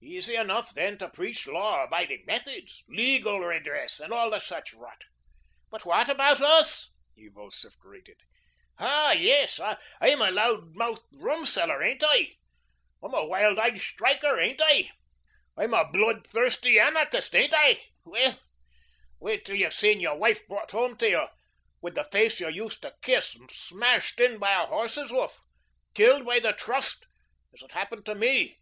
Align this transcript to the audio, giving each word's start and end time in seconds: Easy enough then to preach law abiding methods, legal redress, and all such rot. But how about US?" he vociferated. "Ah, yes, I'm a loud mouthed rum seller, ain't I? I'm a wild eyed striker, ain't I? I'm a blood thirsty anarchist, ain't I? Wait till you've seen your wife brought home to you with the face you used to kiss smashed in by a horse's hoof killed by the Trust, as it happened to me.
Easy 0.00 0.36
enough 0.36 0.72
then 0.72 0.96
to 0.96 1.10
preach 1.10 1.46
law 1.46 1.82
abiding 1.84 2.24
methods, 2.24 2.82
legal 2.88 3.40
redress, 3.40 4.00
and 4.00 4.10
all 4.10 4.40
such 4.40 4.72
rot. 4.72 5.02
But 5.70 5.82
how 5.82 6.10
about 6.10 6.40
US?" 6.40 6.88
he 7.14 7.28
vociferated. 7.28 8.16
"Ah, 8.78 9.12
yes, 9.12 9.60
I'm 9.60 10.22
a 10.22 10.30
loud 10.30 10.74
mouthed 10.74 11.04
rum 11.12 11.44
seller, 11.44 11.82
ain't 11.82 12.02
I? 12.02 12.36
I'm 13.02 13.12
a 13.12 13.26
wild 13.26 13.58
eyed 13.58 13.78
striker, 13.78 14.38
ain't 14.38 14.62
I? 14.64 14.92
I'm 15.58 15.74
a 15.74 15.84
blood 15.86 16.26
thirsty 16.26 16.80
anarchist, 16.80 17.34
ain't 17.34 17.52
I? 17.54 17.84
Wait 19.20 19.44
till 19.44 19.56
you've 19.56 19.74
seen 19.74 20.00
your 20.00 20.16
wife 20.16 20.48
brought 20.48 20.70
home 20.70 20.96
to 20.96 21.10
you 21.10 21.28
with 21.82 21.96
the 21.96 22.04
face 22.04 22.40
you 22.40 22.48
used 22.48 22.80
to 22.80 22.96
kiss 23.02 23.36
smashed 23.50 24.20
in 24.20 24.38
by 24.38 24.52
a 24.52 24.64
horse's 24.68 25.10
hoof 25.10 25.42
killed 25.92 26.24
by 26.24 26.38
the 26.38 26.54
Trust, 26.54 27.06
as 27.52 27.60
it 27.60 27.72
happened 27.72 28.06
to 28.06 28.14
me. 28.14 28.56